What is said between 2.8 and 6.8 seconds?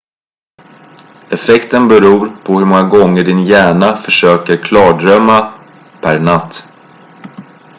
gånger din hjärna försöker klardrömma per natt